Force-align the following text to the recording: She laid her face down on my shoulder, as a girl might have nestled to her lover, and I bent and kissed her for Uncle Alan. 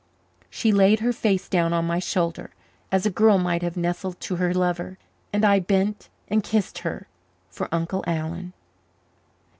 She 0.49 0.71
laid 0.71 1.01
her 1.01 1.13
face 1.13 1.47
down 1.47 1.73
on 1.73 1.85
my 1.85 1.99
shoulder, 1.99 2.49
as 2.91 3.05
a 3.05 3.11
girl 3.11 3.37
might 3.37 3.61
have 3.61 3.77
nestled 3.77 4.19
to 4.21 4.37
her 4.37 4.51
lover, 4.51 4.97
and 5.31 5.45
I 5.45 5.59
bent 5.59 6.09
and 6.27 6.41
kissed 6.43 6.79
her 6.79 7.05
for 7.51 7.69
Uncle 7.71 8.03
Alan. 8.07 8.53